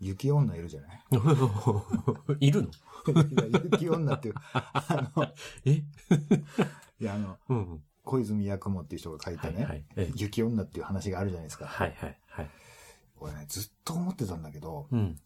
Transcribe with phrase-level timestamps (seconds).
[0.00, 1.00] 雪女いるじゃない？
[2.46, 2.68] いるの？
[3.72, 5.26] 雪女っていう、あの、
[5.64, 5.72] え？
[7.00, 7.84] いや、あの、うんうん。
[8.02, 9.84] 小泉八雲っていう人が書いたね、はいはい。
[9.96, 11.66] え雪女っていう話があるじゃないですか。
[11.66, 12.50] はいはいはい。
[13.18, 15.18] 俺ね、ずっと思ってたんだけど、うん。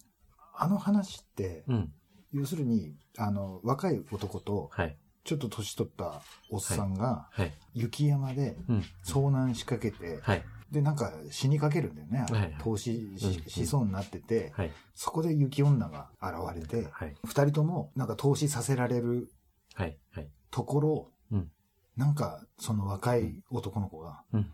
[0.57, 1.93] あの話って、うん。
[2.33, 4.97] 要するに、あの、若い男と、はい。
[5.23, 6.21] ちょっと年取った
[6.51, 7.53] おっさんが、はい。
[7.75, 8.85] 雪山でうん。
[9.05, 10.45] 遭難しかけて、はい。
[10.75, 12.27] で、なんか死にかけるんだよね。
[12.31, 13.09] はいはい投資
[13.47, 14.73] しそうになってて、はい。
[14.95, 17.15] そこで雪女が現れて、はい。
[17.25, 19.31] 二人ともなんか投資させられる
[19.75, 19.97] はい。
[20.11, 20.29] はい。
[20.51, 21.51] ところ、うん
[21.97, 24.51] なんかその若い男の子が、うん。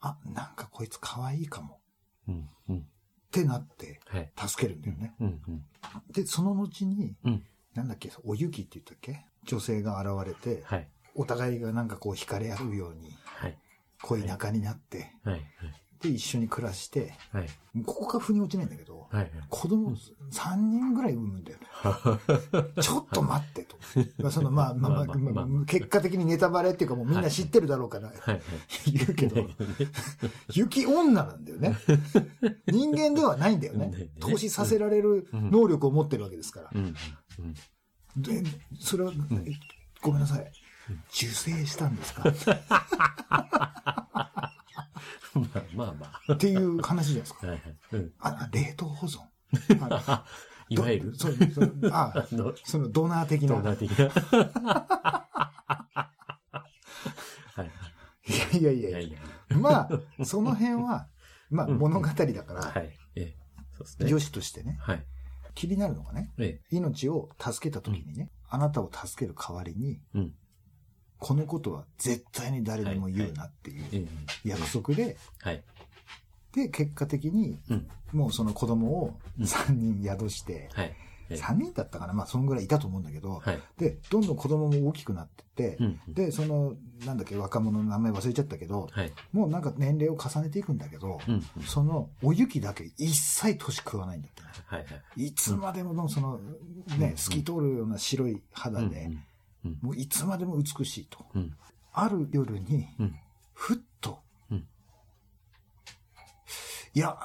[0.00, 1.78] あ、なんかこいつ可愛いかも
[2.28, 2.48] うん。
[2.68, 2.78] うん。
[2.78, 2.82] っ
[3.30, 4.32] てなってはい。
[4.36, 5.14] 助けるんだよね。
[5.20, 5.40] うん。
[5.46, 5.64] うん。
[6.12, 7.44] で、その後に、うん。
[7.74, 9.24] なんだっけ、おゆきって言ったっけ？
[9.44, 10.88] 女性が現れて、はい。
[11.14, 13.56] お互いがなんかこう惹かれ合うようにはい。
[14.02, 15.40] 恋仲になって、はい。
[16.00, 17.48] で、一緒に暮らして、はい。
[17.84, 19.30] ここが腑に落ちないんだけど、はい。
[19.50, 19.94] 子供
[20.32, 21.66] 3人ぐらい産むんだよね。
[22.80, 23.76] ちょっと待ってと。
[24.18, 28.42] まあそのまあまあまあまあまあまあ結果的にネタバレっていうかもうみんな知ってるだろうからはい。
[28.90, 29.46] 言うけど、
[30.54, 31.76] 雪女なんだよね。
[32.66, 34.08] 人間ではないんだよねね。
[34.20, 36.78] 投資させられる能力を持ってるわけですからう。
[36.78, 36.94] ん。
[37.38, 38.22] うん。
[38.22, 38.42] で、
[38.78, 39.12] それは、
[39.44, 39.52] え
[40.00, 40.52] ごめんなさい。
[41.12, 42.22] 受精したんですか？
[45.34, 45.94] まあまあ
[46.28, 47.38] まっていう話じゃないですか。
[47.44, 47.46] あ。
[47.50, 47.76] はいはい。
[47.92, 48.12] うん。
[48.20, 49.20] あ、冷凍保存。
[49.90, 50.24] あ
[50.68, 51.14] いわゆる？
[51.16, 53.48] そう、そうあ あの、そのドナー的な。
[53.48, 54.08] ドーナー的な。
[57.54, 57.70] はい。
[58.58, 59.18] いやいやいやいいや。
[59.58, 61.08] まあ、その辺は、
[61.50, 62.96] まあ物語だから、はい。
[64.00, 65.04] 女子としてね、はい。
[65.54, 66.76] 気になるのがね、ええ。
[66.76, 70.34] 命を助けた時にね、あなたを助ける代わりに、うん。
[71.20, 73.98] このことは絶対に誰にも言うなっていうえ
[74.44, 74.48] え。
[74.48, 75.62] 約束で、はい。
[76.52, 77.88] で、結果的に、うん。
[78.12, 80.86] もうその子供をうん3人宿して、はい。
[80.86, 82.12] ええ3人だったかな？
[82.12, 83.60] まあ、そんぐらいいたと思うんだけど、はい。
[83.78, 86.00] で、どんどん子供も大きくなってって、うん。
[86.08, 86.74] で、その、
[87.06, 89.12] なんだっけ、若者の名前忘れちゃったけど、はい。
[89.32, 91.44] もうなんか年齢を重ねていくんだけど、うん。
[91.64, 94.42] その、お雪だけ一切年食わないんだって
[95.22, 95.32] い。
[95.32, 96.40] つまでもその、
[96.98, 99.10] ね、透き通るような白い肌で。
[99.82, 101.26] もういつまでも美しいと。
[101.34, 101.56] うん。
[101.92, 103.16] ある夜に、うん。
[103.52, 104.66] ふっと、うん
[106.94, 107.16] いや、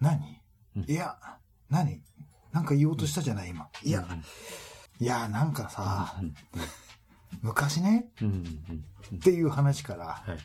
[0.00, 0.40] 何、
[0.76, 1.16] うんいや、
[1.68, 2.02] 何？
[2.52, 3.68] なんか言おうとしたじゃない、今。
[3.84, 4.06] いや、
[4.98, 6.34] いや、なんかさ、うん。
[7.42, 8.10] 昔ね。
[9.14, 10.38] っていう話からはい。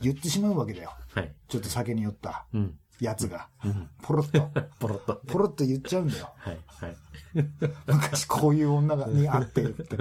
[0.00, 0.92] 言ってしまうわけだよ。
[1.14, 1.34] はい。
[1.48, 2.78] ちょっと酒に酔ったうん。
[3.02, 3.48] やつが。
[3.64, 3.90] うん。
[4.02, 5.22] ポロッと、 ポロッと。
[5.26, 6.32] ポロッと言っちゃうんだよ。
[6.36, 6.60] はい。
[6.66, 6.96] はい。
[7.86, 9.96] 昔こういう女がに会ってるって。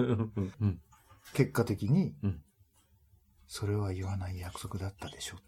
[1.33, 2.41] 結果的に、うん
[3.53, 5.35] それは言わない約束だったでしょ。
[5.35, 5.39] っ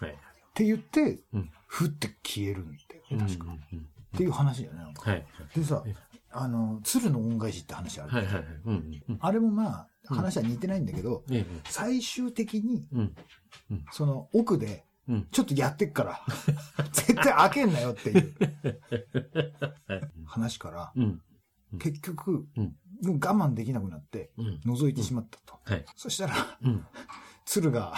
[0.00, 0.16] はい。
[0.54, 1.50] て言って、うん。
[1.66, 3.52] ふって消えるんだよ確か。
[3.52, 4.78] っていう話だよね。
[4.78, 5.26] なんかはい。
[5.52, 5.92] でさえ、
[6.30, 8.10] あの、鶴の恩返しって話ある。
[8.10, 8.26] はい。
[8.26, 8.44] はい。
[8.64, 9.02] うん。
[9.08, 9.18] うん。
[9.20, 11.60] あれもまあ、話は似てないんだけど、ええ。
[11.64, 13.14] 最終的に、うん。
[13.90, 15.28] その奥で、うん。
[15.30, 16.20] ちょっとやってっから、
[16.92, 18.34] 絶対開けんなよっていう
[19.88, 20.10] はい。
[20.26, 21.20] 話から、うん。
[21.78, 24.60] 結局、我慢できなくなって、うん。
[24.64, 25.58] 覗いてしまったと。
[25.64, 25.84] はい。
[25.96, 26.86] そしたら、うん。
[27.44, 27.94] 鶴が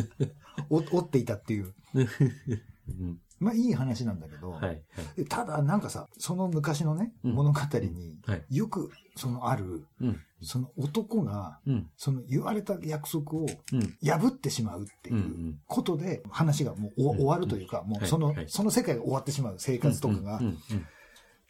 [0.68, 3.20] お折っていたっていう、うん。
[3.40, 4.82] まあいい話なんだけど、はい。
[5.16, 8.44] でただなんかさ、その昔のね、うん物語にはい。
[8.50, 10.20] よくそのある、うん。
[10.42, 11.90] その男が、うん。
[11.96, 13.96] その言われた約束をうん。
[14.02, 15.18] 破ってしまうってうん。
[15.18, 15.20] う。
[15.20, 20.58] いうんことで話がもうお終わるというか、もうそのはいは、いその世界が終わってしまう生活とかが、っうん。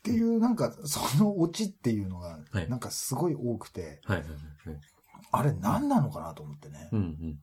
[0.03, 4.19] ていうなんかそのオチっていうのがはいなんかすごい多くて、はい。
[4.19, 4.29] はい。
[5.31, 6.89] あれ何なのかなと思ってね。
[6.93, 7.01] うん。
[7.01, 7.39] うん。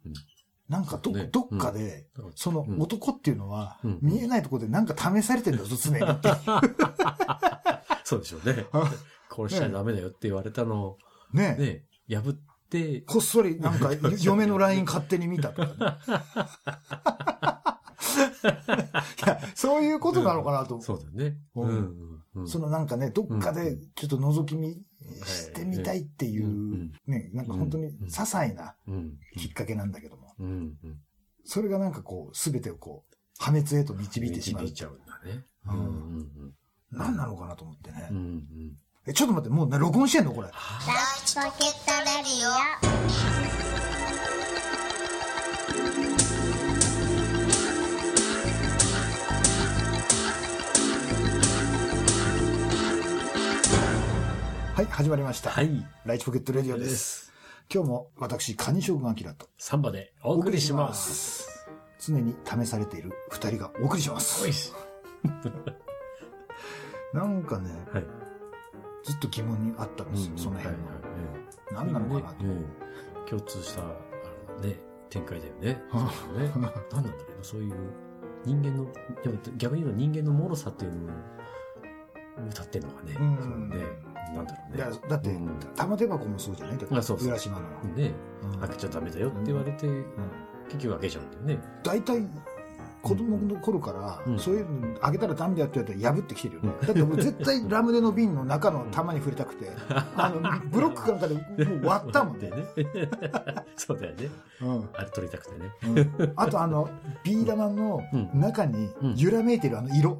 [0.69, 6.29] なんかどねどっかで、うんそのうん男っていうのはうん見えないところでなんか試されてるんだぞ、 常にって。
[8.03, 8.65] そうでしょうね。
[9.31, 10.97] 殺しちゃダメだよって言われたのを、
[11.33, 11.55] ね
[12.07, 12.33] ね、破っ
[12.69, 15.75] て、こっそりなんか 嫁の LINE 勝手に見たとかね。
[19.25, 20.79] いや、そういうことなのかなと。
[20.81, 21.37] そうだね。
[21.55, 22.47] うん。
[22.47, 24.81] そのなんかね、どっかでちょっと覗き見
[25.25, 29.13] してみたいっていうね、なんか本当に些細なうん。
[29.37, 30.35] きっかけなんだけども。
[31.45, 34.75] それがなんかこう、すべてをこう、破滅へと導いてしまう導い。
[34.75, 35.45] ちゃうんだね。
[35.67, 35.81] ううんん。
[35.81, 35.85] う
[36.47, 36.53] ん。
[36.91, 38.13] 何なのかなと思ってねう。
[38.13, 38.43] ん。
[39.07, 40.47] え、ちょっと待って、もうね、録音してんのこれ。
[40.47, 40.61] ラポ
[41.57, 42.49] ケットレディ
[44.11, 44.14] オ
[54.75, 55.51] はい、始まりました。
[55.51, 55.87] はい。
[56.05, 57.31] ライチポケットレディオです。
[57.73, 61.65] 今日も私、カニ将軍ラとサンバでお送りします。
[61.97, 64.51] 常に試されている二人がお送りします。
[64.51, 64.73] し。
[67.13, 68.05] なんかね、はい。
[69.05, 70.83] ずっと疑問にあったんですよ、その辺の。
[71.71, 72.43] 何なのかなと。
[72.43, 72.65] ねうん
[73.29, 74.77] 共通した、あのね、
[75.09, 75.81] 展開だよね。
[76.37, 76.51] ね。
[76.53, 77.73] 何なんだろうな、そういう
[78.43, 78.91] 人間の、
[79.23, 84.04] でも逆に言うと人間の脆さっていうのを歌ってるのがね、うんそうね、
[84.35, 84.83] なんだろうね。
[84.83, 86.77] だだってうん、玉手箱もそうじゃない？
[86.77, 87.65] だってあそうそう浦島の。
[87.95, 88.11] ね、
[88.43, 90.05] うん開けちゃダメだよって言われて、うん
[90.67, 91.63] 結局開けちゃうんだよね。
[91.83, 92.27] 大体、
[93.03, 96.71] 子供の頃から、うんそういうの開けたらダメだよって言われたら破ってきてるよね。
[96.81, 99.69] だってもう絶対ラムネの瓶の中の玉に触れたくて、
[100.15, 100.41] あの、
[100.71, 101.41] ブロックかなんかでも
[101.83, 102.49] う割ったもんね。
[102.49, 102.65] ね。
[103.75, 104.29] そうだよね。
[104.61, 105.71] うんあれ取りたくてね。
[106.17, 106.89] うんあとあの、
[107.23, 110.17] ビー玉のうん中にうん揺らめいてるあの色。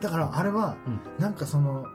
[0.00, 0.76] だからあれは、
[1.18, 1.86] なんかその、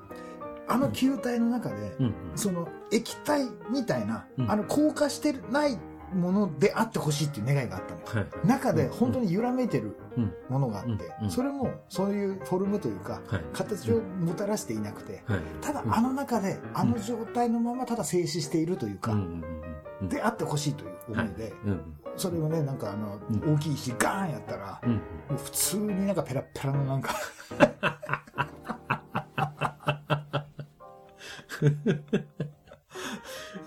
[0.67, 2.13] あの球体の中で、うん。
[2.35, 4.51] その液体みたいな、うん。
[4.51, 5.79] あの硬化してない
[6.13, 8.01] ものであってほしいっていう願いがあったの。
[8.01, 8.05] よ。
[8.07, 8.47] はい。
[8.47, 10.33] 中で本当に揺らめいてるうん。
[10.49, 11.25] ものがあって、うん。
[11.25, 11.31] うん。
[11.31, 13.41] それもそういうフォルムというか、はい。
[13.53, 15.39] 形をもたらしていなくて、はい。
[15.61, 15.93] ただうん。
[15.93, 19.41] あの中で、あの状態のままただ静止しているというか、うん。
[20.09, 21.81] であってほしいという思いで、うん
[22.17, 24.99] それをね、なんかあの、うん大きい石ガーンやったら、うんも
[25.31, 27.13] う普通になんかペラッペラのなんか、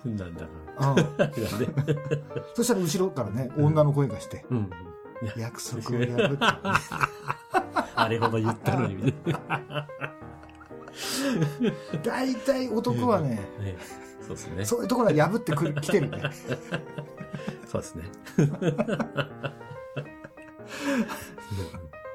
[0.05, 0.17] うん。
[0.17, 0.49] なんだろ
[0.81, 1.17] うんう。
[1.19, 1.35] だね。
[2.55, 4.71] そしたら後ろからね、女の声がして、うん。
[5.37, 6.39] 約束を破って、
[7.95, 9.15] あれほど言ったのにね。
[12.03, 13.29] 大体男はね、
[13.61, 13.77] ね
[14.21, 14.65] そうですね。
[14.65, 16.23] そういうところは破ってくる、来てるね。
[17.71, 18.03] そうですね。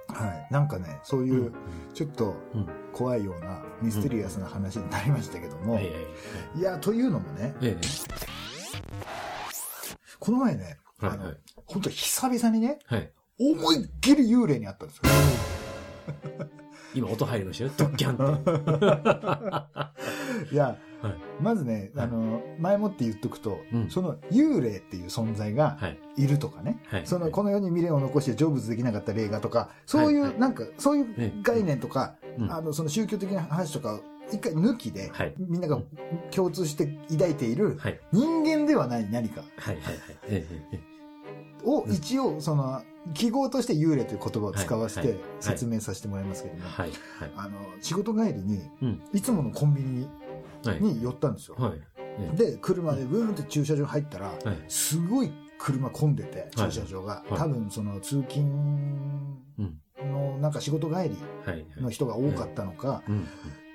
[0.09, 0.51] はい。
[0.51, 1.53] なんかね、そういう、
[1.93, 5.87] ちょっとうん怖いようなミステリアスな話になりましたけども、はい
[6.61, 7.77] や、というのもね、え
[10.19, 11.07] この前ね、え。
[11.07, 11.37] あのはいはい。、
[11.67, 13.09] 本当久々にね、はい。
[13.39, 15.03] 思いっきり幽霊に会ったんですよ。
[16.95, 17.71] 今音入りましたよ。
[17.77, 18.39] ドッキャンっ
[20.49, 20.51] て。
[20.53, 20.75] いや、
[21.09, 21.15] はい。
[21.41, 22.05] まずね、はい。
[22.05, 23.89] あの、前もって言っとくと、うん。
[23.89, 25.99] その幽霊っていう存在がはい。
[26.17, 27.01] いるとかね、はい。
[27.05, 30.31] その、この世に未練を残して成仏できなかった霊画とか、そういう、はい。
[30.31, 30.39] はい。
[30.39, 32.51] なんか、そういう概念とか、うん。
[32.51, 33.99] あの、その宗教的な話とか、
[34.31, 35.33] 一回抜きで、はい。
[35.37, 35.79] みんなが
[36.31, 37.99] 共通して抱いている、はい。
[38.11, 39.41] 人間ではない何か。
[39.57, 39.75] はい。
[39.75, 39.83] はい。
[39.83, 39.95] はい。
[40.29, 40.61] ええ。
[40.73, 40.79] え
[41.63, 41.93] をうん。
[41.93, 42.81] 一応、その、
[43.13, 45.17] 記号として幽霊という言葉を使わせてはい。
[45.17, 45.21] はい。
[45.39, 46.89] 説明させてもらいますけども、えはい。
[46.89, 47.31] はい。
[47.35, 47.51] あの、
[47.81, 49.01] 仕事帰りに、うん。
[49.13, 50.09] いつものコンビニはい。
[50.73, 51.57] に寄ったんですよ。
[52.35, 54.31] で、車でブーンって駐車場入ったら。
[54.67, 57.23] すごい車混んでて、はい駐車場が。
[57.29, 58.45] はい多分、その、通勤
[59.59, 59.79] うん。
[60.11, 61.65] の、なんか仕事帰りはい。
[61.81, 63.23] の人が多かったのか、うん。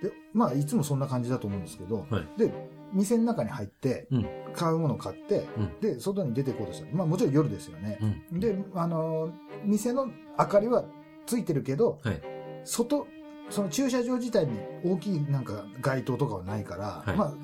[0.03, 2.53] で、まあ、いつもそんな感じだと思うんですけど、はいで、
[2.93, 6.97] 店の中に入ってうん、買うものを買って、うんで、外に出てこうとした。
[6.97, 7.99] まあ、もちろん夜ですよね。
[8.33, 8.41] うん。
[8.41, 9.31] で、あの、
[9.65, 10.09] 店の
[10.39, 10.85] 明かりは
[11.27, 12.21] ついてるけど、はい。
[12.65, 13.07] 外、
[13.51, 17.17] その駐車場自体に大きいなんか街灯とかはないから、はい。
[17.17, 17.37] まあは、い。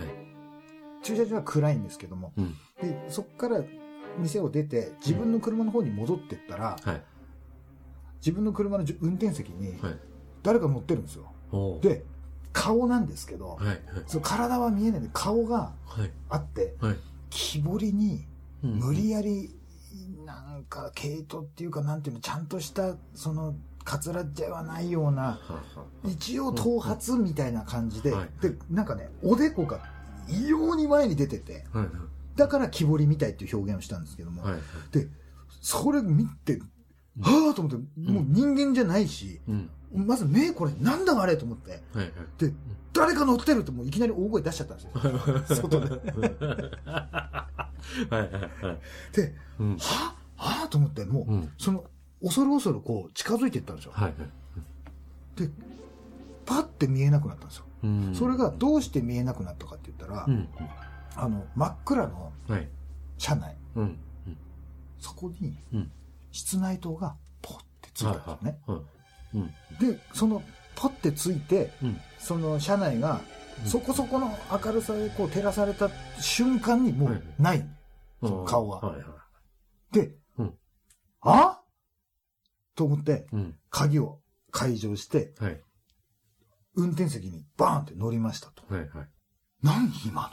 [1.02, 2.54] 駐車場は暗いんですけども、うん。
[2.80, 3.62] で、そこから
[4.18, 7.02] 店を出て、自分の車の方に戻ってったら、はい。
[8.20, 9.98] 自分の車の運転席にはい。
[10.42, 11.32] 誰か乗ってるんですよ。
[11.50, 12.04] おーで、
[12.52, 13.66] 顔なんですけど、はい。
[13.66, 13.78] はい。
[14.06, 16.10] その体は見えないんで顔がはい。
[16.28, 16.96] あって、はい。
[17.30, 18.26] 木彫りに
[18.62, 19.54] うん無理やり、
[20.24, 23.54] なんか毛糸っていうかなんていうの、ちゃんとした、その、
[23.87, 25.38] カツラではないような、
[26.05, 29.81] 一応頭髪みたいな感じで、はいで、なんかね、おでこが
[30.28, 31.88] 異様に前に出てて、はい。
[32.35, 34.43] だから木彫りみたいっていう表現をしたんですけども。
[34.90, 35.07] で、
[35.61, 36.61] それ見て、
[37.21, 39.71] はぁと思って、もう人間じゃないし、うん。
[39.95, 41.81] まず目これなんだあれと思って。
[42.38, 42.52] で、
[42.93, 45.62] 誰か乗ってるってもういきなり大声出しちゃったんですよ。
[45.62, 45.88] 外で。
[49.12, 49.76] で、うん。
[49.78, 50.16] はぁ？
[50.37, 51.52] はぁと思って、もう、うん。
[51.57, 51.85] その、
[52.23, 53.92] 恐る恐るこう近づいていったんですよ。
[53.94, 54.14] はい。
[55.37, 55.50] で、
[56.44, 57.64] パッて見えなくなったんですよ。
[57.85, 58.14] うん。
[58.14, 60.49] それがどうして見えなくなったかって言ったら、うん。
[61.14, 62.68] あの、真っ暗のはい。
[63.18, 63.99] 車内、うん。
[64.99, 65.90] そこにうん。
[66.32, 68.58] 室内灯がポッてついたんですよね。
[69.80, 70.42] で、その
[70.75, 72.00] ポッてついて、うん。
[72.18, 73.20] その車内が
[73.62, 75.88] うんそこそこの明るさでこう照らされた
[76.20, 77.66] 瞬間にもうない。
[78.20, 78.96] その顔ははい。
[78.96, 79.04] はい。
[79.92, 80.54] で、うん
[81.23, 81.55] あ
[82.76, 83.54] と思ってうん。
[83.71, 84.21] 鍵を
[84.52, 85.61] 解錠してはい。
[86.76, 88.62] 運転席にバーンって乗りましたと。
[88.73, 88.88] はい。
[88.90, 89.09] はい。
[89.62, 90.30] 何今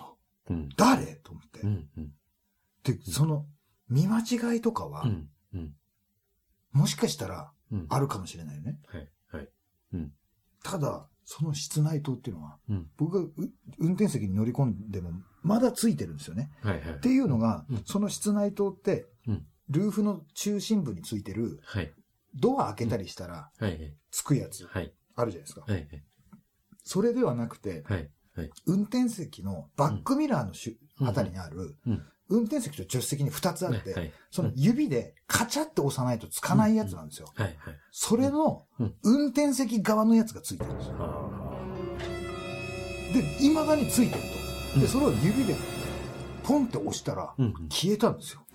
[0.49, 0.55] の？
[0.55, 0.69] うん。
[0.77, 1.15] 誰？
[1.23, 1.67] と思ってう。
[1.67, 1.89] ん。
[1.97, 2.11] うん。
[2.83, 3.45] で、その
[3.89, 5.29] 見間違いとかはうん。
[5.53, 5.73] うん。
[6.73, 7.85] もしかしたらうん。
[7.89, 8.77] あるかもしれないよね。
[8.87, 9.09] はい。
[9.31, 9.49] はい。
[10.63, 12.87] ただ、その室内灯っていうのはうん。
[12.97, 16.51] 僕がう運転席に乗り込んでもまだついてるんですよね。
[16.61, 16.81] はい。
[16.81, 16.93] はい。
[16.95, 21.93] っていうのがうん、その室内灯ってうん、ルーフの中心部についてる、はい。
[22.35, 23.51] ドア開けたりしたら。
[24.11, 24.93] つくやつ、はい。
[25.15, 25.65] あるじゃないですか。
[26.83, 27.83] それではなくて。
[28.65, 34.11] 運転席のバックミラーのしゅ、うんあたりにある、うん運転席と助手席に2つあって、はい。
[34.31, 37.27] その指でカチャって押さないとつかないやつなんですよ。
[37.91, 40.95] それのうん運転席側のやつがついてるんですよ。
[40.97, 41.59] は
[43.13, 44.21] で、未だについてる
[44.73, 44.79] と。
[44.79, 45.55] で、うんそれを指で
[46.43, 47.35] ポンって押したら。
[47.69, 48.45] 消えたんですよ。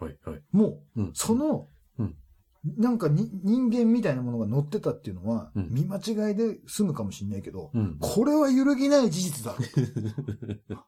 [0.00, 0.18] はい。
[0.24, 0.34] はい。
[0.34, 0.42] はい。
[0.52, 1.10] もう、うん。
[1.14, 2.16] その、うん
[2.78, 7.98] なんかに人間みたいなものが乗ってたっていうのは、うん見間違いで済むかもしれないけど、うん。
[8.00, 9.54] これは揺るぎない事実だ。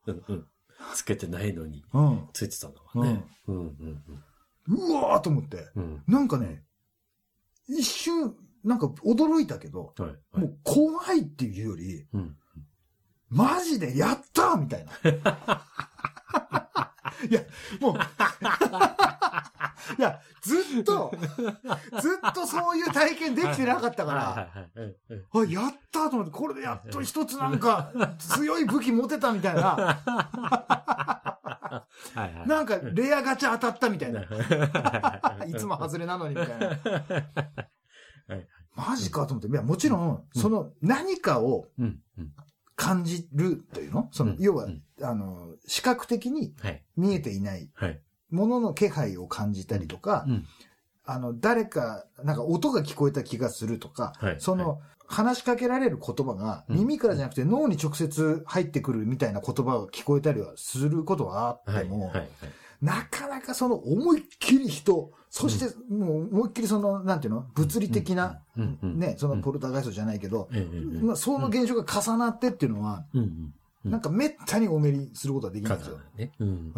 [0.06, 0.46] うん
[0.94, 2.28] つけてないのに、うん。
[2.32, 3.24] ついてたのはね。
[3.46, 5.68] うわーと思って。
[5.74, 6.02] うん。
[6.06, 6.64] なんかね、
[7.68, 8.34] 一瞬、
[8.64, 10.08] なんか驚いたけど、はい。
[10.10, 10.40] はい。
[10.40, 12.36] もう怖いっていうより、うん。
[13.28, 14.92] マジでやったーみたいな。
[17.28, 17.40] いや、
[17.80, 17.94] もう、
[19.98, 21.12] いや、ずっと、
[22.00, 25.46] ずっとそういう体験できてなかったかはい。
[25.54, 25.62] ら。
[25.62, 30.02] あ、やったーと思って、これでやっと一つなんか強い武器持てたみたいな。
[32.46, 34.20] なんかレアガチャ当たったみたいな。
[34.20, 36.66] はいつも外れなのにみたいな。
[36.66, 36.74] は
[38.36, 38.46] い。
[38.74, 39.48] マジかと思って。
[39.48, 41.68] いや、もちろん、その何かを。
[42.78, 44.10] 感じるというの？
[44.12, 46.84] そのうん、要はうん、あの、視覚的にはい。
[46.94, 47.98] 見えていないはい。
[48.30, 50.46] ものの気配を感じたりとかう、ん。
[51.04, 61.84] あの、誰か、なんか音が聞こえた気がするとかはい、その、話しかけられる言葉がうん耳からじゃなくて脳に直接入ってくるみたいな言葉が聞こえたりはすることはあっはい。
[61.84, 62.28] ても、はい。
[62.82, 67.46] なかなかその思いっきり人、そしてもう思いっきりその、なんていうの？
[67.54, 68.42] 物理的な。
[68.82, 70.48] ね、そのポルターガイストじゃないけど、
[71.00, 73.04] まあ、その現象が重なってっていうのは。
[73.84, 75.98] なんかめったにお目にすることはできないんですよ。
[76.16, 76.32] ね。
[76.40, 76.72] うん。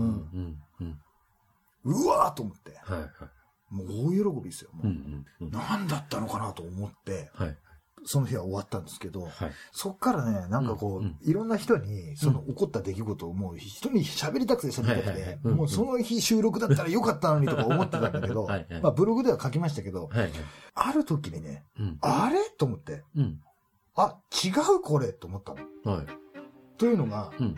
[0.81, 1.01] うん。
[1.85, 2.73] うわーと思って。
[2.83, 3.01] はい。
[3.01, 3.11] はい。
[3.71, 4.71] もう大喜びですよ。
[4.73, 4.87] もう。
[4.87, 5.51] うんうん。
[5.51, 7.57] 何だったのかなと思って、はい。
[8.05, 9.33] その日は終わったんですけど、はい。
[9.73, 20.19] そっからね、なんかこう、うんうんいろんな人に、その起こった出来事をもう人に喋りたくて喋りたくて、もうその日収録だったらよかったのにとか思ってたんだけど、はいはいまあブログでは書きましたけど、はい。
[20.21, 20.31] はい。
[20.75, 21.99] ある時にね、うん。
[22.01, 22.39] あれ？
[22.57, 23.41] と思って、うん。
[23.97, 25.13] あ、違うこれ？
[25.13, 25.55] と思った
[25.85, 25.93] の。
[25.93, 26.07] はい。
[26.79, 27.57] というのが、うん。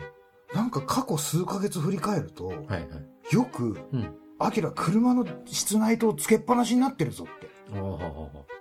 [0.55, 2.57] なんか過去数ヶ月振り返ると、はい。
[2.67, 2.89] はい。
[3.31, 4.15] よく、うん。
[4.39, 7.49] アキラ車の室内灯つけっぱなしになってるぞって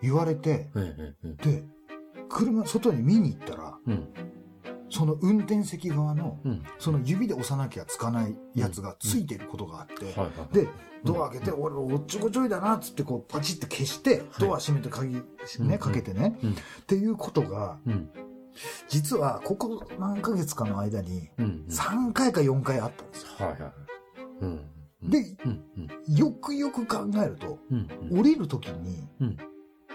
[0.03, 0.71] 言われて。
[1.43, 1.65] で、
[2.29, 4.09] 車、外に見に行ったら、うん。
[4.91, 6.63] その運転席側の、うん。
[6.79, 10.63] その指で押さなきゃつかないやつがついてることがあって。
[10.63, 10.69] で、
[11.05, 16.55] ドア開けて、俺、おっちょこちょいだな、つって、こう、パチって消して、ドア閉めて鍵、うんね、かけてね、うんっ
[16.87, 18.11] ていうことが、うん。
[18.89, 21.65] 実は、ここ何ヶ月かの間に、うん。
[21.71, 23.29] 3回か4回あったんですよ。
[25.03, 25.37] で。
[26.09, 28.19] よくよく考えると、うん。
[28.19, 29.37] 降りるときに、うん。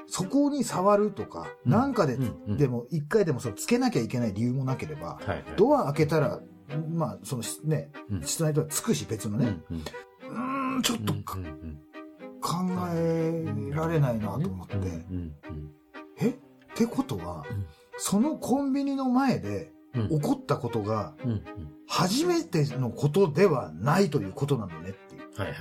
[0.08, 5.20] そこに触るとか、うんなんかで、でも、一回でもそれつけなきゃいけない理由もなければ。
[5.58, 6.40] ドア開けたら、
[6.90, 10.82] まあ、そのね、うん室内ドアつくし、別のね、うん。
[10.82, 11.14] ちょっと。
[12.42, 12.52] 考
[12.94, 14.78] えられないなと思って。
[16.20, 16.30] え？
[16.30, 16.34] っ
[16.76, 17.66] てことは、うん
[17.98, 19.75] そのコンビニの前でうん。
[20.10, 21.44] 起こったことがうん。
[21.88, 25.22] 初めてのことではないということなのねっていう。
[25.38, 25.48] はい。
[25.50, 25.58] はい。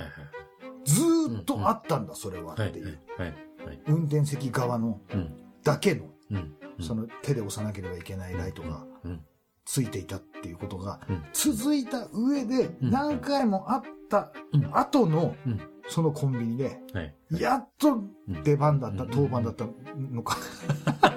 [0.85, 2.69] ずーっとあったんだ、それははい。
[2.69, 2.99] っていう。
[3.17, 3.27] はい。
[3.65, 3.81] はい。
[3.87, 5.33] 運転席側のうん。
[5.63, 6.55] だけの、うん。
[6.81, 9.21] その手で押さなければいけないライトがうん。
[9.65, 11.23] ついていたっていうことがうん。
[11.33, 17.15] 続いた上でうん何回もあったうん後のうんそのコンビニではい。
[17.31, 17.93] やっと
[18.27, 19.65] うん出番だった、うん当番だった
[19.95, 20.37] のか。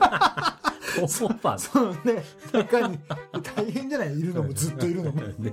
[1.05, 2.99] オーバーそのね、中に
[3.57, 4.19] 大変じゃない？
[4.19, 5.21] いるのもずっといるのも。
[5.21, 5.52] ね。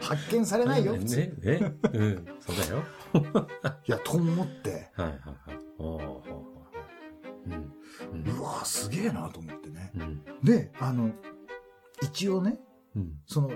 [0.00, 1.16] 発見されないよ、普通。
[1.42, 1.58] ね。
[1.58, 1.74] ね。
[1.92, 2.26] うん。
[2.40, 3.48] そうだよ。
[3.86, 5.06] いや、と思って、はい。
[5.06, 5.18] はい。
[5.18, 5.58] はい。
[5.78, 6.22] おお。
[7.46, 7.52] うん。
[7.52, 8.38] うん。
[8.38, 9.92] うわぁ、すげえなと思ってね。
[9.96, 10.22] うん。
[10.42, 11.10] で、あの、
[12.02, 12.58] 一応ね、
[12.96, 13.12] うん。
[13.26, 13.50] その、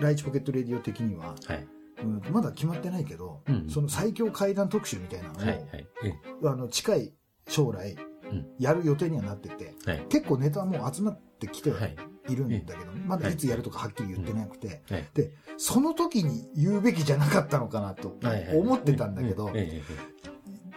[0.00, 1.66] ライチポケットレディオ的には、はい。
[2.02, 5.48] うんまだ決まってないけど、うんその最強怪談特集みたいなのを、はい。
[5.48, 5.86] はい。
[6.04, 7.12] えあの、近い
[7.48, 7.98] 将来うん、
[8.58, 10.06] やる予定にはなってて、はい。
[10.08, 11.96] 結構ネタはもう集まってきてはい。
[12.28, 15.08] いるんだけど、まだいつやるとかはっきり言ってなくて、はい。
[15.14, 18.18] で、その時に言うべきじゃなかったのかなと
[18.54, 19.82] 思ってたんだけど、ええ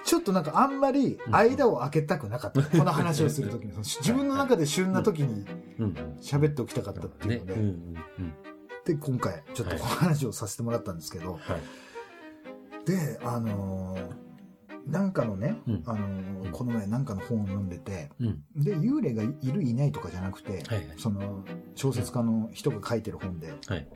[0.03, 2.61] ちょっとなんかあんまり間を空けたくなかった。
[2.63, 5.45] この話をするときに、自分の中で旬な時に。
[6.21, 7.45] 喋っておきたかったっていうの。
[8.85, 8.93] で。
[8.93, 12.85] で、今回ちょっとお話をさせてもらったんですけど、はい。
[12.87, 14.30] で、あのー
[14.87, 18.43] なんかのね、うんあのーこの前なんかの本を読んでて、うん。
[18.55, 21.43] で、幽霊がいるいないとかじゃなくて、はいはいその
[21.75, 23.87] 小説家の人が書いてる本で、はい。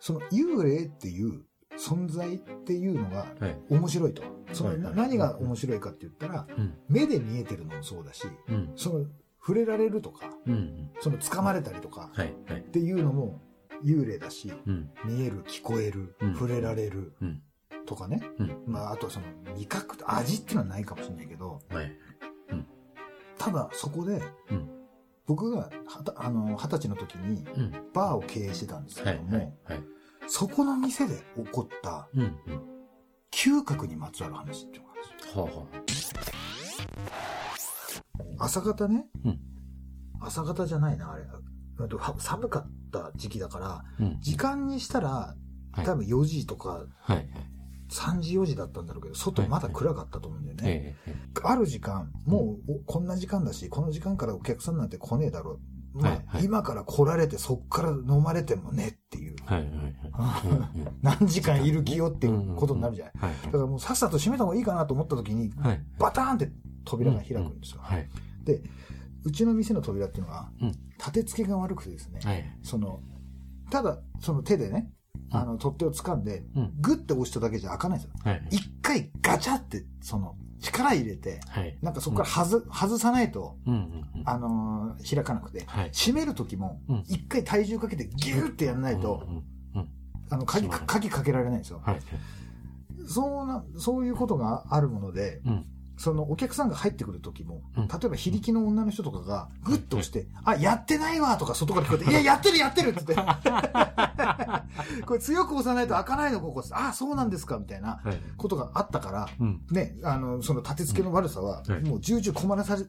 [0.00, 1.42] その幽霊っていう
[1.78, 3.56] 存在っていうのがはい。
[3.70, 4.22] 面白いと。
[4.52, 6.74] そのはいはい何が面白いかって言ったら、うん。
[6.88, 8.72] 目で見えてるのもそうだし、うん。
[8.76, 9.06] その
[9.40, 10.90] 触れられるとか、うん。
[11.00, 12.60] その掴まれたりとかっ。
[12.70, 13.42] ていうのも
[13.84, 14.90] 幽霊だし、うん。
[15.04, 17.42] 見える、聞こえるうん、触れられるうん。
[17.86, 18.22] とかね。
[18.38, 18.64] うん。
[18.66, 21.92] まあ、あとその味覚と味っていうのはないかもしれないけど、はい。
[23.38, 24.68] ただそこで、うん
[25.24, 25.70] 僕が
[26.16, 27.72] あの二十歳の時にうん。
[27.94, 29.18] バーを経営してたんですけはい。
[29.18, 29.52] ども、はい。
[29.64, 29.80] はい。
[30.26, 32.22] そこの店で起こったうん。
[32.22, 32.38] うん。
[33.30, 36.22] 嗅覚にまつわる話っていうのがあるんですよ。
[36.24, 36.28] は
[38.38, 39.38] あは朝方ね、うん
[40.20, 41.24] 朝方じゃないな、あれ。
[42.18, 43.84] 寒かった時期だから、あ。
[44.00, 44.18] うん。
[44.20, 45.08] 時間にしたら、
[45.72, 47.16] はい多分4時とかはい。
[47.16, 47.28] はい。
[47.92, 50.96] 3時4時だったんだろうけど、外まだ暗かったと思うんだよね。
[51.44, 55.58] ある時間、もうおこんな時間だし、この時間からお客さんなんて来ねえだろう。
[55.94, 59.36] まあ、今から来られてそっから飲まれてもねっていう。
[61.02, 63.14] 何時間いる気よっていうことになるじゃない。
[63.16, 63.32] はい。
[63.44, 65.80] だからもうさっさと閉めた方がいいかなと思った時に、はい。
[65.98, 66.50] バターンって
[66.86, 67.80] 扉が開くんですよ。
[67.82, 68.08] はい。
[68.44, 68.62] で、
[69.24, 70.68] うちの店の扉っていうのはうん、
[70.98, 72.44] 立て付けが悪くてですね、はい。
[72.62, 73.00] その、
[73.70, 75.01] ただ、その手でね、うん
[75.32, 78.16] あの、取っ手を掴んでうん、グッて押しただけじゃ開かないんですよ。
[78.24, 78.46] はい。
[78.50, 81.76] 一回ガチャって、その、力入れて、はい。
[81.82, 83.56] なんかそこから外、外さないと。
[84.24, 85.90] あのー開かなくて、はい。
[85.90, 89.26] 閉める時もうん、一回体重かけてギューってやらないと。
[90.30, 91.80] あの、鍵、鍵かけられないんですよ。
[91.84, 92.00] はい。
[93.08, 95.66] そうな、そういうことがあるもので、うん。
[96.02, 97.86] そのお客さんが入ってくる時も、うん。
[97.86, 103.46] 例えば非力の女の人とかがグッと押して、あ、やってないわとか外から聞こえて、 いや、やってるやってるって言って、
[105.06, 106.74] これ強く押さないと開かないのここです。
[106.76, 108.20] あ、そうなんですかみたいなはい。
[108.36, 109.60] ことがあったから、うん。
[109.70, 112.82] ね、あの、その立て付けの悪さははい、もう重々困らされ、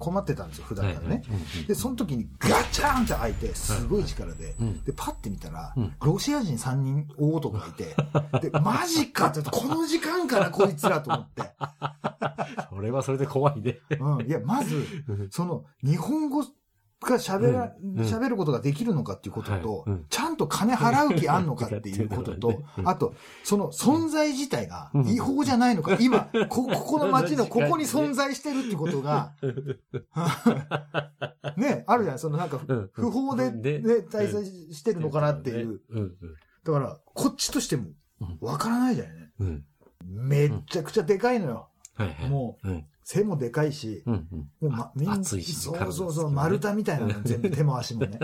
[0.00, 1.22] 困ってたんですよ、普段からね。
[1.28, 1.66] はい。
[1.68, 4.82] で、その時にガチャンって開いて、すごい力で、うん。
[4.82, 7.94] で、パッて見たらうん、ロシア人3人大男がいて、
[8.40, 11.52] で、マジかって、この時間からこいつらと思って、
[12.70, 13.78] それはそれで怖いね。
[14.00, 14.84] うん、いや、まず、
[15.30, 16.42] その、日本語
[17.00, 18.00] が喋ら、うん。
[18.00, 18.06] うん。
[18.06, 19.90] 喋ることができるのかっていうことと、はい。
[19.90, 20.06] うん。
[20.08, 22.88] ちゃんと金払う気あんのかっていうことと、 うん。
[22.88, 23.14] あと、
[23.44, 25.08] その存在自体がうん。
[25.08, 29.34] 違法じゃないのか、今、こ、ここの街の ここに存在してるってことが、
[31.56, 32.90] ね、あるじゃないそのなんか、うん。
[32.92, 35.80] 不法で、ね、滞在してるのかなっていう。。
[35.90, 36.14] うん。
[36.64, 37.90] だから、こっちとしても、
[38.40, 39.30] わからないじゃないね。
[39.40, 39.64] うん。
[40.06, 41.68] めっちゃくちゃでかいのよ。
[41.96, 42.28] はいはい。
[42.28, 42.68] もう
[43.02, 44.28] 背もでかいし、うん。
[44.32, 44.38] うん。
[44.38, 48.18] もうま、みん熱いしそう体そうそう、丸太みたいなの 全部手も足もね。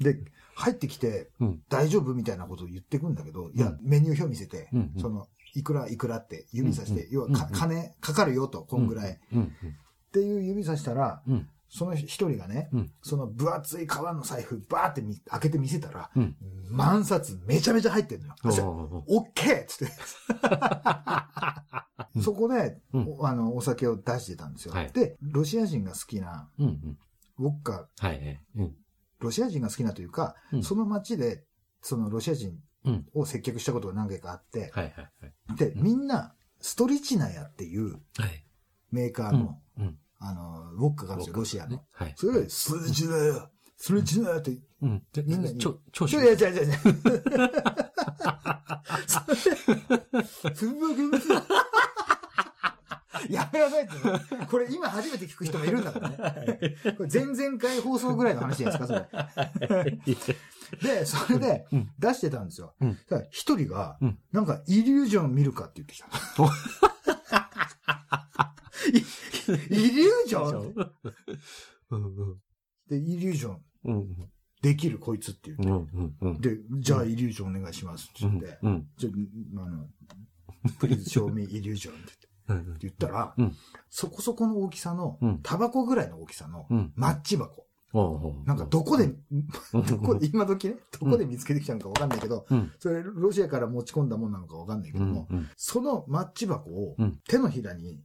[0.00, 0.18] で、
[0.54, 9.12] 入ってきてうん、大丈夫みたいなことを言ってくんだけど、いや、メニュー表見せてうん、その、いくらいくらって指さして、うん要はかうん金かかるよと、こんぐらい。
[9.12, 9.52] っうん。
[10.12, 11.48] ていう指さしたら、うん。
[11.68, 16.34] その一人がねうん、その分厚い革の財布バーってみ開けて見せたらうん、
[16.70, 18.34] 万冊めちゃめちゃ入ってんのよ。
[19.06, 19.92] オッケーっつって。
[22.22, 24.74] そこで、うんおあの、お酒を出してたんですよ。
[24.74, 26.66] はいで、ロシア人が好きな、うん。
[26.66, 26.98] うん。
[27.38, 28.40] ウォッカ、はいはい。
[28.56, 28.76] うん。
[29.20, 31.44] ロシア人が好きなというか、うんその街で、
[31.80, 33.06] そのロシア人うん。
[33.12, 35.56] を接客したことが何回かあって、はいはいはい。
[35.56, 38.44] で、みんな、ストリチナヤっていうはい。
[38.90, 39.98] メーカーの、うん。
[40.20, 41.82] あの、ウォッカがあるんですよ、ロシアの。。
[41.92, 42.14] はい。
[42.16, 45.02] それが、ストリチナヤ、ストリチナヤって、うん。
[45.12, 46.78] でみんなにちょ、ちょ、ちょ、いや、いやいやいや。
[50.54, 51.00] すんごく
[53.28, 53.92] やめなさいって。
[54.46, 56.76] これ今初めて聞く人もいるんだからね。
[56.96, 59.06] これ前々回放送ぐらいの話じゃないですか、
[59.66, 59.98] それ。
[60.82, 62.74] で、それでうん出してたんですよ。
[63.30, 66.06] 一人がうん、なんかイリュージョン見るかって言ってきた。
[69.52, 70.74] イイリュージョン
[71.90, 72.36] うんうん。
[72.88, 74.30] で、イリュージョンうん。
[74.60, 75.64] できるこいつって言って。
[75.68, 76.40] うんうんうん。
[76.40, 78.58] で、じゃあイリュージョンお願いしますってうん言って。
[78.62, 78.86] うん。
[78.96, 79.10] じゃ
[79.60, 79.86] あ、あの、
[80.80, 82.12] please show me illusion って
[82.48, 83.56] うん言ったら、うん
[83.90, 86.92] そこそこの大きさのうん、タバコぐらいの大きさのうん。
[86.96, 87.64] マッチ箱。
[88.44, 89.46] なんかどこで、うん
[89.86, 92.70] どこで、今時ね、どこで見つけてきたのかわかんないけど、うん。
[92.78, 98.02] それロシアから持ち込んだもんなのかわかんないけうんども、うんそのマッチ箱をうん手のひらにうん。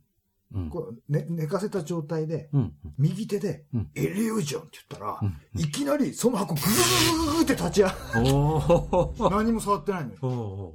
[0.69, 2.73] こう、ね、寝かせた状態で、うん。
[2.97, 7.95] 右手でうん、イリュージョンって言ったらう、んいきなりその箱ググググググって立ち上が
[8.35, 9.29] おお。
[9.29, 10.73] 何も触ってないのよ。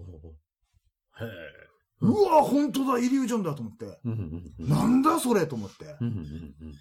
[2.00, 3.98] うわ、本当だ、イリュージョンだと思って。
[4.58, 5.96] なんだそれと思って。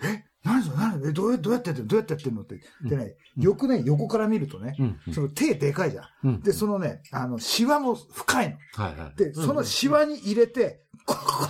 [0.04, 1.10] え何それ何？
[1.10, 1.90] えどうやどうやってやってんの？
[1.90, 2.42] どうやってやってんの？
[2.44, 2.56] って。
[2.84, 4.76] うんでね、よくね、横から見るとね。
[5.12, 6.06] その手でかいじゃん。
[6.24, 9.16] うんで、そのね、あの、シワも深いの。
[9.16, 11.48] で、そのシワに入れて、ここ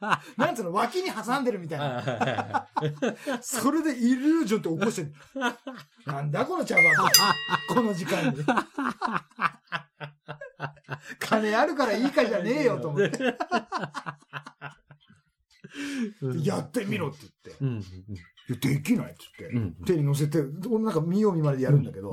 [0.36, 1.86] なんつうの、脇に挟んでるみたいな。
[1.86, 2.66] は
[3.42, 5.12] それでイリュージョンって起こしてる。
[6.06, 6.84] なんだこの茶番
[7.68, 8.44] この時間に。
[11.18, 13.36] 金あるからいいかじゃねえよと思って。
[16.36, 17.18] いやってみろって
[17.60, 18.20] 言って。
[18.56, 19.56] できないって言って。
[19.56, 19.74] うん。
[19.86, 22.12] 手に乗せて、俺なんか見よう見まねでやるんだけど、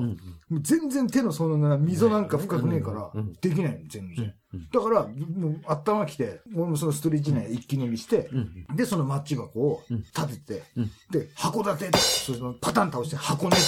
[0.60, 4.34] 全然手のそのな溝なんか深くねえからうん、できないの、全うん然。
[4.72, 8.66] だから、もう頭きて、俺もそのストレッチ内一気飲みして、うん。
[8.76, 13.66] で、そのマッチ箱をうん立てて、うんで、函館って、そのパタン倒して箱根って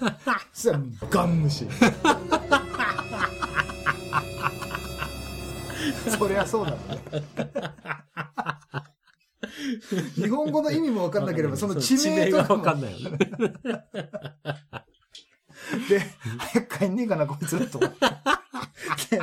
[0.00, 0.38] 言ったの。
[0.52, 1.66] そしたら、ガン無視。
[6.18, 6.78] そりゃそうだね。
[10.14, 13.18] 日本語の意味も分かんなければ、その地名とかもがわかんないよね。
[15.88, 16.00] で、
[16.38, 17.98] 早く帰んねえかな、こいつと思って。
[19.10, 19.20] で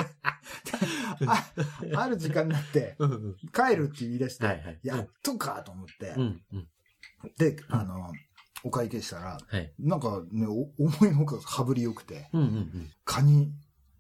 [1.27, 3.35] あある時間になって、うん。
[3.53, 4.79] 帰るって言い出して、はいはい。
[4.83, 6.41] やっとかと思って、うん。
[6.53, 6.67] うん。
[7.37, 8.11] で、あの、
[8.63, 9.73] お会計したら、はい。
[9.79, 12.41] なんかね、お思いのほか羽振り良くて、うん。
[12.41, 12.91] うん。
[13.05, 13.51] カニ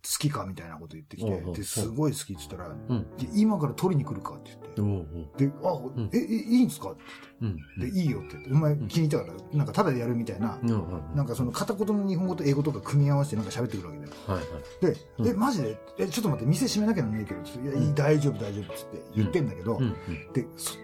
[0.05, 3.03] 好きかみたいなこと言ってきてで、すごい好きって言ったら、うん。
[3.15, 7.01] で今から取りに来るかって言って、で、あ、んえ、えいいんですかって
[7.41, 7.55] うん。
[7.77, 10.59] 言って、で、いいよって言って、お前気に入ったから、なんかタダでやるみたいな。
[11.15, 14.11] なんかその片言の日本語と英語とか組み合わせてなんか喋ってくるわけだよ。
[14.27, 14.93] はいはい。
[14.93, 19.93] で、うんえ、マジでえ、ちょっと待って、店閉めなきゃなんないけど、いや、いい、大丈夫、大丈夫って言ってんだけど、うん。
[20.33, 20.75] で、そ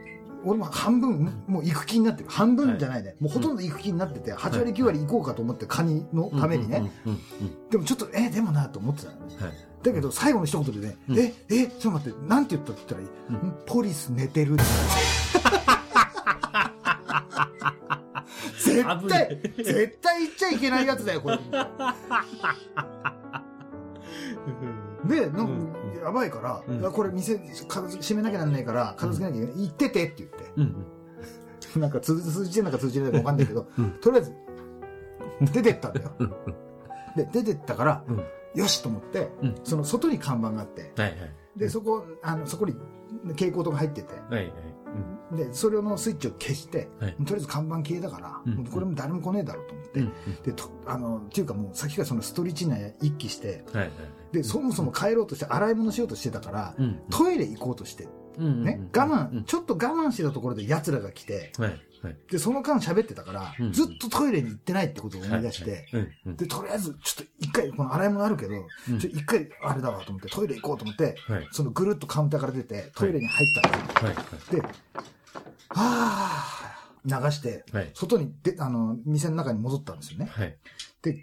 [0.46, 2.30] 俺も半分、もう行く気になってる。
[2.30, 3.16] 半分じゃないね。
[3.20, 6.92] もうほとんど行く気になってて、8割9割行こうかと思って、カニのためにね。
[7.70, 9.10] でもちょっと、え、でもなと思ってた。
[9.10, 9.20] はい。
[9.84, 13.08] だけど、最後の一言でね、うんえ、え、ちょっと待って、なんて言ったって言ったらいい、
[13.42, 14.64] うんんポリス寝てるって
[18.60, 21.40] 絶対、絶対言っちゃいけないやつだよ、これ。
[25.08, 29.66] で、なんか、やばいから、うんこれ店、片付け閉めなきゃなんないから、片付けなきゃいけない。
[29.68, 30.38] 行っててって言って。
[30.58, 31.82] うん。
[31.82, 34.34] なんか通通じてんのか通じてないのかわかんないけど、うんとりあえず、
[35.54, 36.12] 出てったんだよ。
[36.20, 36.30] うん。
[37.16, 38.24] で、出てったから、うん。
[38.56, 41.18] よしと思って、うんその外に看板があって、はいはい。
[41.56, 42.74] で、そこ、あの、そこに
[43.30, 44.54] 蛍光灯が入ってて、はいはい。
[45.38, 50.12] で、それのスイッチを消して、はいとりあえず看板消えたから、うんこれも誰も来ねえだろうと思って、うん。
[50.44, 53.92] で、とあの、っていうかもう先がそのストリッチ内一気して、はいはい。
[54.32, 57.02] で、そもそも帰ろうとして洗い物しようとしてたから、うん。
[57.10, 58.64] トイレ行こうとして、うん。
[58.64, 62.18] ね、我慢、ちょっと我慢してたところで奴らが来て、はいはい。
[62.32, 65.86] で、その間喋ってたから、うんずっとトイレに行ってないってことを思い出して。
[66.26, 68.54] で、とりあえず、ちょっと一回、この洗い物あるけど、
[68.98, 71.48] 一回、あれだわと思って、トイレ行こうと思って、はい。
[71.52, 74.08] そのぐるっとカウンターから出て、トイレに入ったんですよ。
[74.08, 74.16] はい。
[74.56, 74.62] で、
[75.70, 77.92] はぁ、流して、はい。
[77.94, 80.30] 外に出、あの、店の中に戻ったんですよね。
[80.32, 80.58] はい。
[81.02, 81.18] で、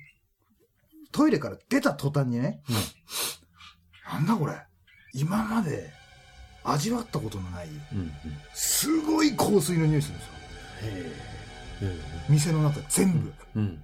[1.16, 2.60] トイレから出た途端にね、
[4.12, 4.52] なんだこれ、
[5.14, 5.90] 今まで
[6.62, 7.98] 味わったことのない、うん。
[8.00, 8.12] うん。
[8.52, 10.32] すごい香水の匂いするんですよ。
[10.82, 11.12] へ
[12.28, 13.32] 店の中全部。
[13.38, 13.42] え。
[13.56, 13.80] うん。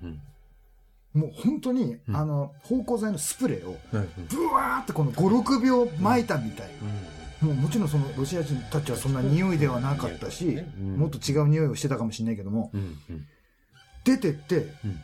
[1.14, 1.20] うん。
[1.22, 4.08] もう本当に、うんあの、芳香剤のスプレーを、うん。
[4.28, 6.70] ブワーってこの5、6秒巻いたみたい。
[7.40, 12.80] もうもちろんそのロシア人たちはそんな匂いではなかったし、うんもっと違う匂いをしてたかもしれないけども、うん。
[13.08, 13.26] うん。
[14.04, 15.00] 出てって、うん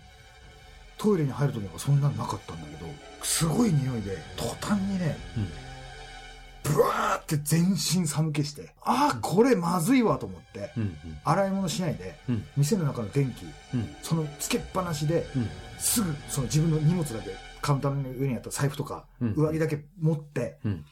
[0.98, 2.90] トイレに入るときはそんなのなかったんだけど、
[3.22, 5.16] すごい匂いで、途端にね、
[6.62, 10.96] ブワーって全身寒気して、ああ、これまずいわと思って、うん。
[11.24, 12.44] 洗い物しないで、うん。
[12.56, 13.96] 店の中の電気、うん。
[14.02, 15.48] そのつけっぱなしで、うん。
[15.78, 17.30] すぐその自分の荷物だけ、
[17.62, 20.84] カウンターの上にあった財布とか、うん上着だけ持って、うん。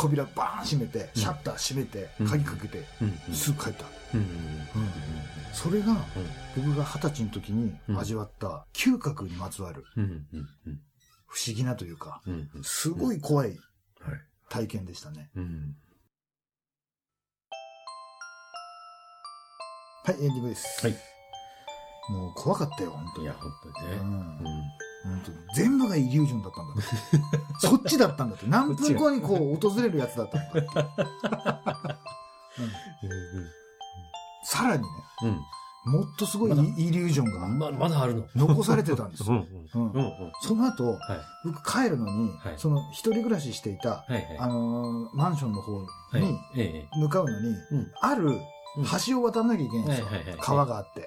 [0.00, 3.34] 扉バーン閉めて、うんシャッター閉めて、うん鍵かけて、うん。
[3.34, 3.84] すぐ帰った。
[4.14, 4.26] うん。
[5.52, 5.96] それが、
[6.56, 9.84] 僕が二十歳の時に味わった嗅覚にまつわる。
[11.26, 12.48] 不思議なというか、うん。
[12.62, 13.58] すごい怖いはい。
[14.48, 15.30] 体験でしたね。
[15.36, 15.76] うん。
[20.04, 20.86] はい、エンディングです。
[20.86, 20.96] はい。
[22.10, 23.24] もう怖かったよ、本当に。
[23.24, 23.96] いや、本当にね。
[23.96, 24.38] うんうん。
[24.38, 24.89] 本当に
[25.54, 26.82] 全部がイリュージョンだったんだ。
[27.60, 28.46] そっちだったんだって。
[28.46, 30.68] 何分後にこう訪れるやつだったんだって。
[34.44, 34.88] さらにね、
[35.22, 35.40] うん。
[35.92, 36.54] もっとすごいイ
[36.90, 39.36] リュージョンがま、まだあるの残されてたんですうん。
[39.36, 39.46] よ。
[39.74, 39.82] うん。
[39.92, 40.12] うん。
[40.42, 40.98] その後、はい。
[41.46, 44.12] 僕帰るのに、はいその一人暮らししていた、はい。
[44.12, 44.38] はい。
[44.38, 45.84] あのーマンションの方は
[46.16, 46.38] いに。
[46.56, 46.98] ええ。
[46.98, 48.38] 向かうのに、うんある
[49.06, 50.06] 橋を渡らなきゃいけないんですよ。
[50.40, 51.06] 川があって。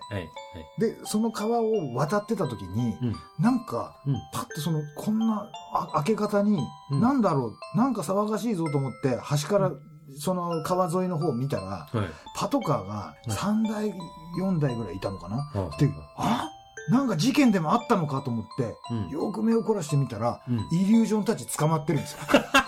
[0.79, 3.15] で、その川を渡ってた時に、うん。
[3.39, 4.15] なんか、うん。
[4.33, 6.59] パッてその、こんなあ明け方に、
[6.91, 9.71] うんなんだろう、なんか騒がしいぞと思って、橋から、
[10.19, 12.07] その川沿いの方を見たら、はい。
[12.35, 13.93] パトカーがい3台、
[14.39, 15.49] 4台ぐらいいたのかな。
[15.55, 16.49] あで、あ
[16.89, 19.09] なんか事件でもあったのかと思って、うん。
[19.09, 20.59] よく目を凝らしてみたら、うん。
[20.71, 22.19] イリュージョンたち捕まってるんですよ。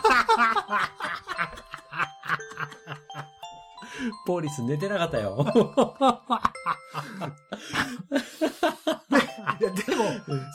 [4.26, 5.46] ポリス寝てなかったよ。
[9.60, 10.04] いや、でも、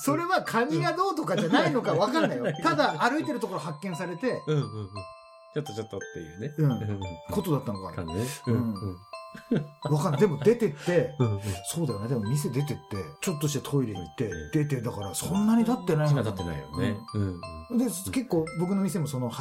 [0.04, 2.46] それはカニがどうとかじゃないのかわかんないよ。
[2.62, 4.88] ただ歩いてるところ発見されて、うんうんうん。
[5.54, 6.54] ちょっとちょっとっていうね。
[6.58, 8.24] うんうんことだったのか感じね。
[8.46, 8.96] ううんんうん。
[9.92, 10.20] わかんない。
[10.20, 11.40] でも出てって、うんうん。
[11.66, 12.08] そうだよね。
[12.08, 16.96] でも店出てって、ちょっとしてトイレ行ってうん、出て、だからそんなに経ってないのか時間経ってないよね。
[17.14, 17.78] うんうん。
[17.78, 19.36] で、結構僕の店もその橋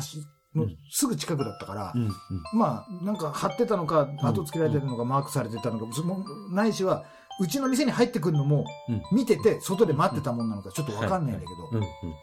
[0.55, 2.12] のうんすぐ近くだったから、うんうん。
[2.53, 7.03] まあ、なんか貼ってたのか、後付けられてるのか、マークされてたのか、そのないしは、
[7.41, 11.69] うちの店に入ってくるのもうん、見てて、外で待ってたもんなのか、ちょっとわかんないんだけど。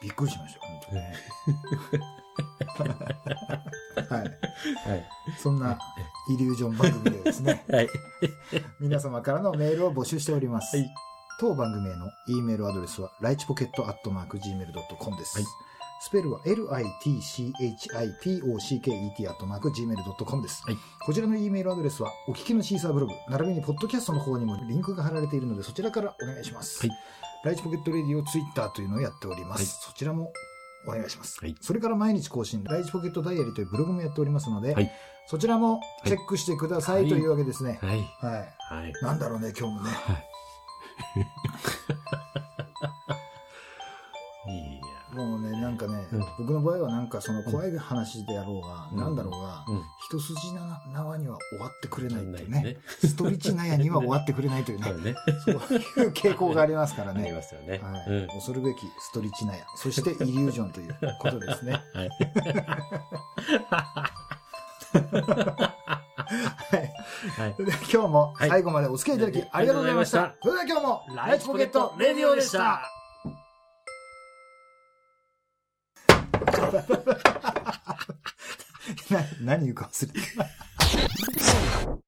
[0.02, 1.14] びっくりしましたよ、本当にね。
[4.10, 4.20] はい。
[4.20, 4.30] はい。
[5.38, 5.78] そんな
[6.28, 7.88] イリュージョン番組でですね、 はい。
[8.80, 10.76] 皆様からのメールを募集しております。
[10.76, 10.94] はい
[11.38, 15.38] 当番組への E メールアドレスは、ライチポケットアットマーク Gmail.com です。
[15.38, 15.46] はい
[16.00, 17.30] スペルは litchipocket
[19.28, 20.62] アットマーク Gmail.com です。
[20.64, 26.86] はいこちらの E メールアドレスは、お聞きのシーサーブログ、並びにポッドキャストの方にもリンクが貼られているので、そちらからお願いします。
[26.86, 26.98] はい
[27.44, 29.58] ライチポケットレディオツイッターというのをやっております。
[29.58, 30.32] はいそちらも
[30.88, 31.38] お願いします。
[31.40, 34.90] はいそれから毎日更新、ライチポケットダイアリーというブログもやっておりますので、はい
[35.28, 37.78] そちらもチェックしてください、はいというわけですね。
[37.82, 37.98] はい。
[38.20, 38.54] はい。
[38.58, 38.92] はい。
[39.02, 39.90] なんだろうね、今日もね。
[42.36, 42.45] い
[45.76, 49.82] なんかね、うん僕の場合はなんかその怖い話であろうが、うんなんだろうが、うん。
[50.08, 52.78] 一筋な縄には終わってくれないっていうね。
[53.00, 55.54] ストリチナヤには終わってくれないというね そう。
[55.54, 55.58] い
[56.06, 57.32] う傾向がありますからありね。
[57.32, 57.78] ますよね。
[57.82, 58.26] はい、うん。
[58.28, 59.66] 恐るべきストリチナヤ。
[59.76, 61.72] そしてイリュージョンということですね。
[61.92, 62.10] はい。
[67.36, 67.54] はい。
[67.64, 70.22] では今日も最後までお付き合いいただきはいありがとうございました。
[70.24, 72.80] あそれでは今日もライチポケットレディオでした。
[79.10, 82.05] な何言うか忘れた。